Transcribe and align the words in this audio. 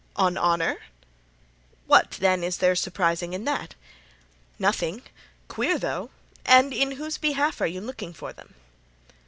"On 0.15 0.35
honor?" 0.35 0.79
"What, 1.85 2.17
then, 2.19 2.43
is 2.43 2.57
there 2.57 2.75
surprising 2.75 3.33
in 3.33 3.45
that?" 3.45 3.75
"Nothing. 4.57 5.03
Queer, 5.47 5.77
though. 5.77 6.09
And 6.43 6.73
in 6.73 6.93
whose 6.93 7.19
behalf 7.19 7.61
are 7.61 7.67
you 7.67 7.81
looking 7.81 8.11
for 8.11 8.33
them?" 8.33 8.55